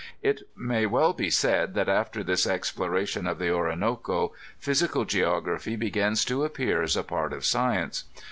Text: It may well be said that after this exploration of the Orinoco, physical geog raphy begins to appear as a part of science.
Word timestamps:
It 0.23 0.47
may 0.57 0.87
well 0.87 1.13
be 1.13 1.29
said 1.29 1.75
that 1.75 1.87
after 1.87 2.23
this 2.23 2.47
exploration 2.47 3.27
of 3.27 3.37
the 3.37 3.51
Orinoco, 3.51 4.33
physical 4.57 5.05
geog 5.05 5.43
raphy 5.45 5.77
begins 5.77 6.25
to 6.25 6.43
appear 6.43 6.81
as 6.81 6.97
a 6.97 7.03
part 7.03 7.33
of 7.33 7.45
science. 7.45 8.05